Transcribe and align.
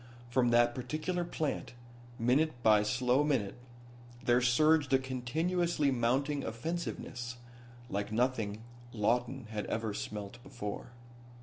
From 0.31 0.49
that 0.49 0.73
particular 0.73 1.23
plant, 1.23 1.73
minute 2.17 2.63
by 2.63 2.81
slow 2.81 3.23
minute, 3.23 3.53
there 4.23 4.41
surged 4.41 4.91
a 4.93 4.97
continuously 4.97 5.91
mounting 5.91 6.43
offensiveness, 6.43 7.35
like 7.87 8.11
nothing 8.11 8.63
Lawton 8.93 9.45
had 9.51 9.67
ever 9.67 9.93
smelt 9.93 10.41
before. 10.41 10.87